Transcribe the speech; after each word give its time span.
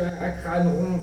psychische 0.00 0.02
Erkrankungen. 0.16 1.02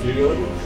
Studio. 0.00 0.59